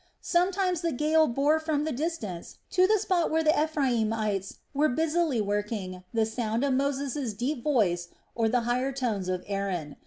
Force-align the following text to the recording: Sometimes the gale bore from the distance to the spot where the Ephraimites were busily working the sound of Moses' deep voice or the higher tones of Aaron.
Sometimes 0.23 0.81
the 0.81 0.91
gale 0.91 1.27
bore 1.27 1.59
from 1.59 1.83
the 1.83 1.91
distance 1.91 2.57
to 2.71 2.87
the 2.87 2.97
spot 2.97 3.29
where 3.29 3.43
the 3.43 3.51
Ephraimites 3.53 4.55
were 4.73 4.89
busily 4.89 5.39
working 5.39 6.03
the 6.11 6.25
sound 6.25 6.63
of 6.63 6.73
Moses' 6.73 7.35
deep 7.35 7.63
voice 7.63 8.07
or 8.33 8.49
the 8.49 8.61
higher 8.61 8.91
tones 8.91 9.29
of 9.29 9.43
Aaron. 9.45 9.97